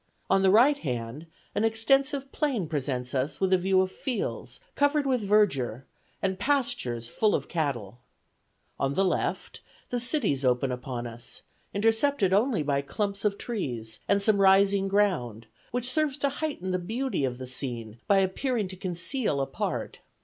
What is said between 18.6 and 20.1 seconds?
to conceal a part.